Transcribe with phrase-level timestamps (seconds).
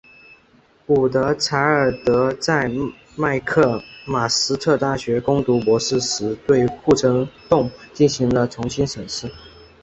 [0.87, 2.71] 古德柴尔德在
[3.15, 9.31] 麦克马斯特大学攻读博士时对护城洞进行了重新审视。